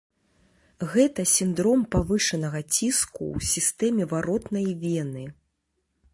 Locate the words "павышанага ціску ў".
1.97-3.51